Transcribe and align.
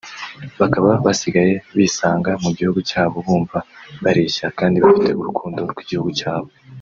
bakaba 0.61 0.89
basigaye 1.05 1.53
bisanga 1.77 2.31
mu 2.43 2.49
gihugu 2.57 2.79
cyabo 2.89 3.15
bumva 3.25 3.57
bareshya 4.03 4.45
kandi 4.59 4.77
bafite 4.83 5.09
urukundo 5.21 5.59
rw’igihugu 5.71 6.11
cyabo 6.21 6.49